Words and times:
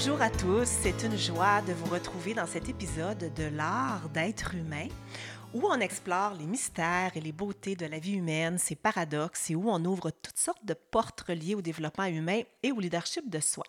Bonjour 0.00 0.22
à 0.22 0.30
tous, 0.30 0.64
c'est 0.64 1.02
une 1.02 1.18
joie 1.18 1.60
de 1.62 1.72
vous 1.72 1.92
retrouver 1.92 2.32
dans 2.32 2.46
cet 2.46 2.68
épisode 2.68 3.34
de 3.34 3.42
l'art 3.48 4.08
d'être 4.10 4.54
humain 4.54 4.86
où 5.52 5.66
on 5.66 5.80
explore 5.80 6.34
les 6.34 6.46
mystères 6.46 7.10
et 7.16 7.20
les 7.20 7.32
beautés 7.32 7.74
de 7.74 7.84
la 7.84 7.98
vie 7.98 8.12
humaine, 8.12 8.58
ses 8.58 8.76
paradoxes 8.76 9.50
et 9.50 9.56
où 9.56 9.68
on 9.68 9.84
ouvre 9.84 10.12
toutes 10.12 10.38
sortes 10.38 10.64
de 10.64 10.74
portes 10.74 11.22
reliées 11.22 11.56
au 11.56 11.62
développement 11.62 12.04
humain 12.04 12.42
et 12.62 12.70
au 12.70 12.78
leadership 12.78 13.28
de 13.28 13.40
soi. 13.40 13.64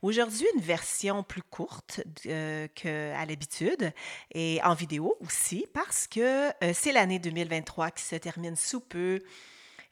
Aujourd'hui, 0.00 0.46
une 0.54 0.62
version 0.62 1.22
plus 1.22 1.42
courte 1.42 2.00
euh, 2.24 2.66
qu'à 2.74 3.26
l'habitude 3.26 3.92
et 4.32 4.60
en 4.64 4.72
vidéo 4.72 5.14
aussi 5.20 5.66
parce 5.74 6.06
que 6.06 6.48
euh, 6.64 6.72
c'est 6.72 6.92
l'année 6.92 7.18
2023 7.18 7.90
qui 7.90 8.04
se 8.04 8.16
termine 8.16 8.56
sous 8.56 8.80
peu 8.80 9.22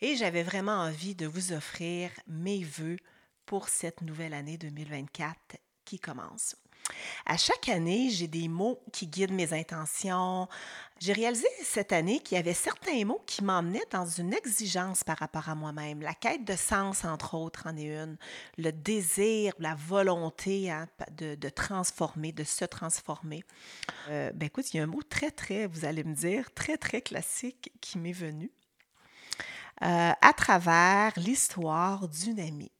et 0.00 0.16
j'avais 0.16 0.44
vraiment 0.44 0.80
envie 0.80 1.14
de 1.14 1.26
vous 1.26 1.52
offrir 1.52 2.08
mes 2.26 2.64
voeux 2.64 2.96
pour 3.48 3.70
cette 3.70 4.02
nouvelle 4.02 4.34
année 4.34 4.58
2024 4.58 5.56
qui 5.86 5.98
commence. 5.98 6.54
À 7.24 7.38
chaque 7.38 7.70
année, 7.70 8.10
j'ai 8.10 8.28
des 8.28 8.46
mots 8.46 8.78
qui 8.92 9.06
guident 9.06 9.32
mes 9.32 9.54
intentions. 9.54 10.48
J'ai 11.00 11.14
réalisé 11.14 11.46
cette 11.62 11.92
année 11.92 12.20
qu'il 12.20 12.36
y 12.36 12.38
avait 12.38 12.52
certains 12.52 13.06
mots 13.06 13.22
qui 13.26 13.42
m'emmenaient 13.42 13.86
dans 13.90 14.04
une 14.04 14.34
exigence 14.34 15.02
par 15.02 15.16
rapport 15.16 15.48
à 15.48 15.54
moi-même. 15.54 16.02
La 16.02 16.12
quête 16.12 16.44
de 16.44 16.56
sens, 16.56 17.06
entre 17.06 17.34
autres, 17.34 17.66
en 17.66 17.74
est 17.78 17.86
une. 17.86 18.18
Le 18.58 18.70
désir, 18.70 19.54
la 19.58 19.74
volonté 19.74 20.70
hein, 20.70 20.86
de, 21.12 21.48
transformer, 21.48 22.32
de 22.32 22.44
se 22.44 22.66
transformer. 22.66 23.44
Euh, 24.10 24.30
ben 24.34 24.46
écoute, 24.46 24.74
il 24.74 24.76
y 24.76 24.80
a 24.80 24.82
un 24.82 24.86
mot 24.86 25.02
très, 25.02 25.30
très, 25.30 25.66
vous 25.66 25.86
allez 25.86 26.04
me 26.04 26.14
dire, 26.14 26.52
très, 26.52 26.76
très 26.76 27.00
classique 27.00 27.72
qui 27.80 27.96
m'est 27.96 28.12
venu. 28.12 28.50
Euh, 29.82 30.12
à 30.20 30.32
travers 30.34 31.12
l'histoire 31.16 32.08
d'une 32.08 32.40
amie. 32.40 32.72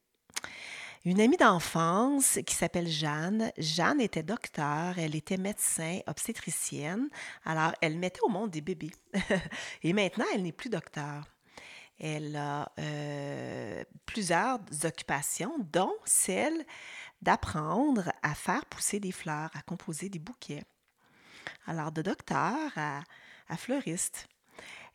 Une 1.04 1.20
amie 1.20 1.36
d'enfance 1.36 2.40
qui 2.44 2.54
s'appelle 2.54 2.88
Jeanne. 2.88 3.52
Jeanne 3.56 4.00
était 4.00 4.24
docteur, 4.24 4.98
elle 4.98 5.14
était 5.14 5.36
médecin, 5.36 6.00
obstétricienne. 6.08 7.08
Alors, 7.44 7.72
elle 7.80 7.96
mettait 7.96 8.20
au 8.22 8.28
monde 8.28 8.50
des 8.50 8.60
bébés. 8.60 8.90
Et 9.84 9.92
maintenant, 9.92 10.24
elle 10.34 10.42
n'est 10.42 10.52
plus 10.52 10.70
docteur. 10.70 11.24
Elle 12.00 12.34
a 12.36 12.70
euh, 12.78 13.84
plusieurs 14.06 14.58
occupations, 14.84 15.55
dont 15.72 15.94
celle 16.05 16.64
d'apprendre 17.22 18.12
à 18.22 18.34
faire 18.34 18.66
pousser 18.66 18.98
des 18.98 19.12
fleurs, 19.12 19.50
à 19.55 19.62
composer 19.62 20.08
des 20.08 20.20
bouquets. 20.20 20.64
Alors, 21.66 21.92
de 21.92 22.02
docteur 22.02 22.72
à, 22.77 23.56
fleuriste. 23.56 24.28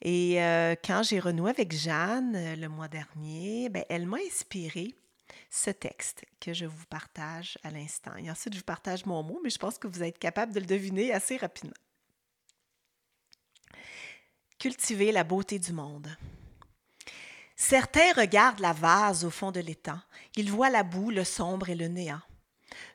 Et 0.01 0.43
euh, 0.43 0.75
quand 0.83 1.01
j'ai 1.03 1.19
renoué 1.19 1.49
avec 1.49 1.71
Jeanne 1.71 2.35
euh, 2.35 2.55
le 2.57 2.67
mois 2.67 2.89
dernier, 2.89 3.69
ben, 3.69 3.85
elle 3.89 4.05
m'a 4.05 4.17
inspirée 4.27 4.93
ce 5.49 5.69
texte 5.69 6.25
que 6.39 6.53
je 6.53 6.65
vous 6.65 6.85
partage 6.85 7.57
à 7.63 7.71
l'instant. 7.71 8.15
Et 8.17 8.29
ensuite, 8.29 8.53
je 8.53 8.59
vous 8.59 8.65
partage 8.65 9.05
mon 9.05 9.23
mot, 9.23 9.39
mais 9.43 9.49
je 9.49 9.59
pense 9.59 9.77
que 9.77 9.87
vous 9.87 10.03
êtes 10.03 10.19
capable 10.19 10.53
de 10.53 10.59
le 10.59 10.65
deviner 10.65 11.13
assez 11.13 11.37
rapidement. 11.37 11.73
Cultiver 14.59 15.11
la 15.11 15.23
beauté 15.23 15.59
du 15.59 15.73
monde. 15.73 16.15
Certains 17.55 18.13
regardent 18.13 18.59
la 18.59 18.73
vase 18.73 19.25
au 19.25 19.29
fond 19.29 19.51
de 19.51 19.59
l'étang. 19.59 19.99
Ils 20.35 20.51
voient 20.51 20.69
la 20.69 20.83
boue, 20.83 21.11
le 21.11 21.23
sombre 21.23 21.69
et 21.69 21.75
le 21.75 21.87
néant. 21.87 22.21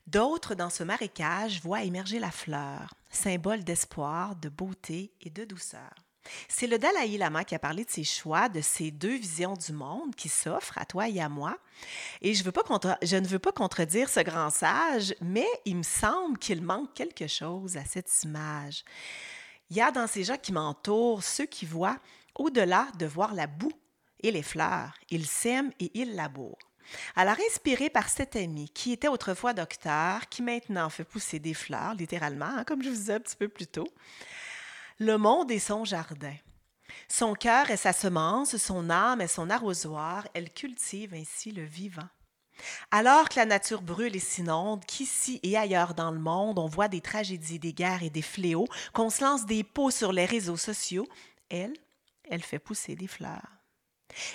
D'autres, 0.06 0.54
dans 0.54 0.70
ce 0.70 0.82
marécage, 0.82 1.60
voient 1.62 1.84
émerger 1.84 2.18
la 2.18 2.30
fleur, 2.30 2.94
symbole 3.10 3.64
d'espoir, 3.64 4.34
de 4.36 4.48
beauté 4.48 5.12
et 5.20 5.30
de 5.30 5.44
douceur. 5.44 6.07
C'est 6.48 6.66
le 6.66 6.78
Dalai 6.78 7.18
Lama 7.18 7.44
qui 7.44 7.54
a 7.54 7.58
parlé 7.58 7.84
de 7.84 7.90
ses 7.90 8.04
choix, 8.04 8.48
de 8.48 8.60
ces 8.60 8.90
deux 8.90 9.16
visions 9.16 9.54
du 9.54 9.72
monde 9.72 10.14
qui 10.14 10.28
s'offrent 10.28 10.78
à 10.78 10.84
toi 10.84 11.08
et 11.08 11.20
à 11.20 11.28
moi. 11.28 11.56
Et 12.22 12.34
je, 12.34 12.42
ne 12.42 13.26
veux 13.26 13.38
pas 13.38 13.52
contredire 13.52 14.08
ce 14.08 14.20
grand 14.20 14.50
sage, 14.50 15.14
mais 15.20 15.46
il 15.64 15.76
me 15.76 15.82
semble 15.82 16.38
qu'il 16.38 16.62
manque 16.62 16.94
quelque 16.94 17.26
chose 17.26 17.76
à 17.76 17.84
cette 17.84 18.10
image. 18.24 18.84
Il 19.70 19.76
y 19.76 19.80
a 19.80 19.90
dans 19.90 20.06
ces 20.06 20.24
gens 20.24 20.38
qui 20.38 20.52
m'entourent 20.52 21.22
ceux 21.22 21.46
qui 21.46 21.66
voient 21.66 21.98
au-delà 22.34 22.88
de 22.98 23.06
voir 23.06 23.34
la 23.34 23.46
boue 23.46 23.72
et 24.20 24.30
les 24.30 24.42
fleurs. 24.42 24.94
Ils 25.10 25.26
s'aiment 25.26 25.72
et 25.80 25.90
ils 25.94 26.14
labourent. 26.14 26.58
Alors, 27.16 27.36
inspiré 27.50 27.90
par 27.90 28.08
cet 28.08 28.36
ami 28.36 28.70
qui 28.70 28.92
était 28.92 29.08
autrefois 29.08 29.52
docteur, 29.52 30.28
qui 30.28 30.42
maintenant 30.42 30.88
fait 30.88 31.04
pousser 31.04 31.38
des 31.38 31.54
fleurs, 31.54 31.94
littéralement, 31.94 32.46
hein, 32.46 32.64
comme 32.64 32.82
je 32.82 32.88
vous 32.88 32.94
disais 32.94 33.14
un 33.14 33.20
petit 33.20 33.36
peu 33.36 33.48
plus 33.48 33.66
tôt, 33.66 33.88
le 34.98 35.16
monde 35.16 35.50
est 35.52 35.60
son 35.60 35.84
jardin. 35.84 36.34
Son 37.08 37.34
cœur 37.34 37.70
est 37.70 37.76
sa 37.76 37.92
semence, 37.92 38.56
son 38.56 38.90
âme 38.90 39.20
est 39.20 39.28
son 39.28 39.48
arrosoir, 39.48 40.26
elle 40.34 40.52
cultive 40.52 41.14
ainsi 41.14 41.52
le 41.52 41.62
vivant. 41.62 42.08
Alors 42.90 43.28
que 43.28 43.36
la 43.36 43.46
nature 43.46 43.82
brûle 43.82 44.16
et 44.16 44.20
s'inonde, 44.20 44.84
qu'ici 44.84 45.38
et 45.44 45.56
ailleurs 45.56 45.94
dans 45.94 46.10
le 46.10 46.18
monde, 46.18 46.58
on 46.58 46.66
voit 46.66 46.88
des 46.88 47.00
tragédies, 47.00 47.60
des 47.60 47.72
guerres 47.72 48.02
et 48.02 48.10
des 48.10 48.22
fléaux, 48.22 48.66
qu'on 48.92 49.10
se 49.10 49.22
lance 49.22 49.46
des 49.46 49.62
pots 49.62 49.92
sur 49.92 50.12
les 50.12 50.24
réseaux 50.24 50.56
sociaux, 50.56 51.06
elle, 51.48 51.74
elle 52.28 52.42
fait 52.42 52.58
pousser 52.58 52.96
des 52.96 53.06
fleurs. 53.06 53.52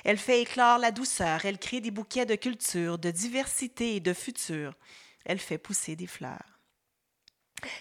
Elle 0.06 0.18
fait 0.18 0.41
éclore 0.41 0.78
la 0.78 0.91
douceur, 0.91 1.44
elle 1.44 1.57
crée 1.57 1.81
des 1.81 1.91
bouquets 1.91 2.25
de 2.25 2.35
culture, 2.35 2.97
de 2.97 3.12
diversité 3.12 3.97
et 3.97 4.00
de 4.00 4.13
futur. 4.13 4.74
Elle 5.25 5.40
fait 5.40 5.57
pousser 5.57 5.97
des 5.97 6.07
fleurs. 6.07 6.53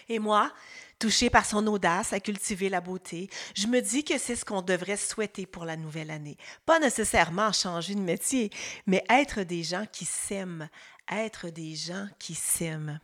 Et 0.09 0.19
moi, 0.19 0.51
touchée 0.99 1.29
par 1.29 1.45
son 1.45 1.65
audace 1.67 2.13
à 2.13 2.19
cultiver 2.19 2.69
la 2.69 2.81
beauté, 2.81 3.29
je 3.55 3.67
me 3.67 3.81
dis 3.81 4.03
que 4.03 4.17
c'est 4.17 4.35
ce 4.35 4.45
qu'on 4.45 4.61
devrait 4.61 4.97
souhaiter 4.97 5.45
pour 5.45 5.65
la 5.65 5.75
nouvelle 5.75 6.11
année. 6.11 6.37
Pas 6.65 6.79
nécessairement 6.79 7.51
changer 7.51 7.95
de 7.95 7.99
métier, 7.99 8.49
mais 8.87 9.03
être 9.09 9.41
des 9.41 9.63
gens 9.63 9.85
qui 9.91 10.05
s'aiment, 10.05 10.69
être 11.11 11.49
des 11.49 11.75
gens 11.75 12.07
qui 12.19 12.35
s'aiment. 12.35 12.99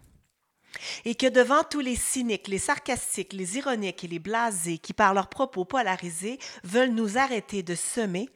Et 1.03 1.15
que 1.15 1.27
devant 1.27 1.63
tous 1.63 1.79
les 1.79 1.95
cyniques, 1.95 2.47
les 2.47 2.59
sarcastiques, 2.59 3.33
les 3.33 3.57
ironiques 3.57 4.03
et 4.03 4.07
les 4.07 4.19
blasés 4.19 4.77
qui, 4.77 4.93
par 4.93 5.13
leurs 5.13 5.29
propos 5.29 5.65
polarisés, 5.65 6.39
veulent 6.63 6.93
nous 6.93 7.17
arrêter 7.17 7.63
de 7.63 7.75
semer, 7.75 8.29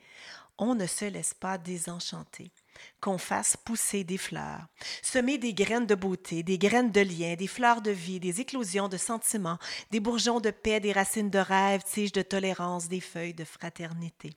on 0.58 0.76
ne 0.76 0.88
se 0.88 1.06
laisse 1.06 1.34
pas 1.34 1.58
désenchanter 1.58 2.52
qu'on 3.02 3.18
fasse 3.18 3.58
pousser 3.58 4.04
des 4.04 4.18
fleurs, 4.18 4.68
semer 5.02 5.38
des 5.38 5.54
graines 5.54 5.86
de 5.86 5.96
beauté, 5.96 6.44
des 6.44 6.58
graines 6.58 6.92
de 6.92 7.02
lien, 7.02 7.36
des 7.36 7.48
fleurs 7.48 7.82
de 7.82 7.92
vie, 7.92 8.20
des 8.20 8.42
éclosions 8.42 8.88
de 8.88 8.98
sentiments, 8.98 9.60
des 9.92 10.00
bourgeons 10.00 10.40
de 10.40 10.52
paix, 10.52 10.80
des 10.80 10.94
racines 10.94 11.30
de 11.30 11.40
rêve, 11.40 11.82
tiges 11.84 12.12
de 12.12 12.22
tolérance, 12.22 12.88
des 12.88 13.02
feuilles 13.02 13.34
de 13.34 13.44
fraternité. 13.44 14.32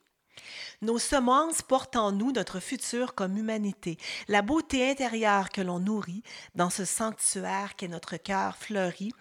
Nos 0.81 0.99
semences 0.99 1.61
portent 1.61 1.95
en 1.95 2.11
nous 2.11 2.31
notre 2.31 2.59
futur 2.59 3.15
comme 3.15 3.37
humanité, 3.37 3.97
la 4.27 4.41
beauté 4.41 4.89
intérieure 4.89 5.49
que 5.49 5.61
l'on 5.61 5.79
nourrit 5.79 6.23
dans 6.55 6.69
ce 6.69 6.85
sanctuaire 6.85 7.75
qu'est 7.75 7.87
notre 7.87 8.17
cœur 8.17 8.57
fleuri, 8.57 9.11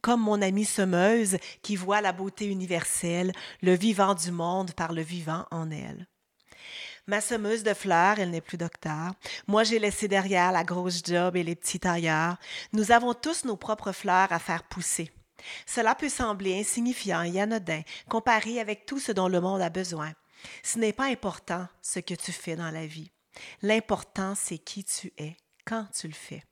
comme 0.00 0.20
mon 0.20 0.40
amie 0.40 0.64
semeuse 0.64 1.36
qui 1.62 1.76
voit 1.76 2.00
la 2.00 2.12
beauté 2.12 2.46
universelle, 2.46 3.32
le 3.60 3.74
vivant 3.74 4.14
du 4.14 4.32
monde 4.32 4.72
par 4.72 4.92
le 4.92 5.02
vivant 5.02 5.46
en 5.50 5.70
elle. 5.70 6.08
Ma 7.08 7.20
semeuse 7.20 7.64
de 7.64 7.74
fleurs, 7.74 8.20
elle 8.20 8.30
n'est 8.30 8.40
plus 8.40 8.58
docteur. 8.58 9.12
Moi, 9.48 9.64
j'ai 9.64 9.80
laissé 9.80 10.06
derrière 10.06 10.52
la 10.52 10.62
grosse 10.62 11.02
job 11.04 11.36
et 11.36 11.42
les 11.42 11.56
petits 11.56 11.80
tailleurs. 11.80 12.36
Nous 12.72 12.92
avons 12.92 13.12
tous 13.12 13.44
nos 13.44 13.56
propres 13.56 13.92
fleurs 13.92 14.32
à 14.32 14.38
faire 14.38 14.62
pousser. 14.62 15.10
Cela 15.66 15.96
peut 15.96 16.08
sembler 16.08 16.60
insignifiant 16.60 17.22
et 17.22 17.40
anodin 17.40 17.82
comparé 18.08 18.60
avec 18.60 18.86
tout 18.86 19.00
ce 19.00 19.10
dont 19.10 19.28
le 19.28 19.40
monde 19.40 19.60
a 19.60 19.70
besoin. 19.70 20.12
Ce 20.62 20.78
n'est 20.78 20.92
pas 20.92 21.06
important 21.06 21.66
ce 21.82 21.98
que 21.98 22.14
tu 22.14 22.30
fais 22.30 22.54
dans 22.54 22.70
la 22.70 22.86
vie. 22.86 23.10
L'important, 23.62 24.34
c'est 24.36 24.58
qui 24.58 24.84
tu 24.84 25.12
es 25.18 25.36
quand 25.64 25.86
tu 25.92 26.06
le 26.06 26.14
fais. 26.14 26.44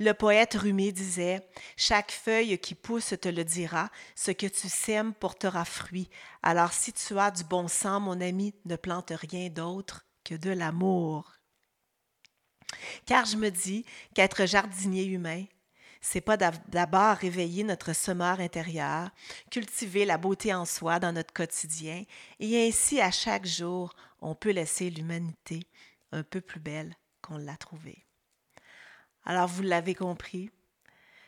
Le 0.00 0.12
poète 0.12 0.54
Rumi 0.54 0.92
disait 0.92 1.48
Chaque 1.76 2.10
feuille 2.10 2.58
qui 2.58 2.74
pousse 2.74 3.14
te 3.20 3.28
le 3.28 3.44
dira, 3.44 3.90
ce 4.16 4.32
que 4.32 4.46
tu 4.46 4.68
sèmes 4.68 5.14
portera 5.14 5.64
fruit. 5.64 6.10
Alors 6.42 6.72
si 6.72 6.92
tu 6.92 7.18
as 7.18 7.30
du 7.30 7.44
bon 7.44 7.68
sang, 7.68 8.00
mon 8.00 8.20
ami, 8.20 8.54
ne 8.64 8.76
plante 8.76 9.12
rien 9.14 9.48
d'autre 9.50 10.04
que 10.24 10.34
de 10.34 10.50
l'amour. 10.50 11.32
Car 13.06 13.24
je 13.24 13.36
me 13.36 13.50
dis 13.50 13.84
qu'être 14.14 14.46
jardinier 14.46 15.04
humain, 15.04 15.44
c'est 16.00 16.20
pas 16.20 16.36
d'abord 16.36 17.16
réveiller 17.16 17.64
notre 17.64 17.94
semeur 17.94 18.40
intérieur, 18.40 19.10
cultiver 19.50 20.04
la 20.04 20.18
beauté 20.18 20.52
en 20.52 20.64
soi 20.64 20.98
dans 20.98 21.12
notre 21.12 21.32
quotidien, 21.32 22.04
et 22.40 22.68
ainsi 22.68 23.00
à 23.00 23.10
chaque 23.10 23.46
jour, 23.46 23.94
on 24.20 24.34
peut 24.34 24.50
laisser 24.50 24.90
l'humanité 24.90 25.66
un 26.12 26.22
peu 26.22 26.40
plus 26.40 26.60
belle 26.60 26.94
qu'on 27.22 27.38
l'a 27.38 27.56
trouvée. 27.56 28.04
Alors 29.24 29.48
vous 29.48 29.62
l'avez 29.62 29.94
compris, 29.94 30.50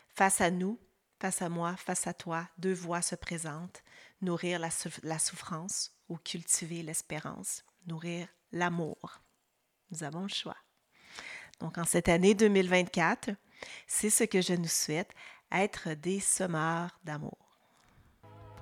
face 0.08 0.40
à 0.40 0.50
nous, 0.50 0.78
face 1.20 1.42
à 1.42 1.48
moi, 1.48 1.76
face 1.76 2.06
à 2.06 2.14
toi, 2.14 2.48
deux 2.58 2.74
voies 2.74 3.02
se 3.02 3.14
présentent, 3.14 3.82
nourrir 4.20 4.58
la, 4.58 5.18
souffrance 5.18 5.92
ou 6.08 6.16
cultiver 6.16 6.82
l'espérance, 6.82 7.64
nourrir 7.86 8.28
l'amour. 8.52 9.20
Nous 9.90 10.04
avons 10.04 10.22
le 10.22 10.28
choix. 10.28 10.56
Donc 11.60 11.78
en 11.78 11.84
cette 11.84 12.08
année 12.08 12.34
2024, 12.34 13.30
c'est 13.86 14.10
ce 14.10 14.24
que 14.24 14.42
je 14.42 14.52
nous 14.52 14.68
souhaite, 14.68 15.10
être 15.50 15.94
des 15.94 16.20
semeurs 16.20 16.98
d'amour. 17.04 17.38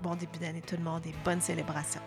Bon 0.03 0.15
début 0.15 0.39
d'année 0.39 0.63
tout 0.63 0.77
le 0.77 0.83
monde 0.83 1.07
et 1.07 1.15
bonne 1.25 1.41
célébration. 1.41 2.03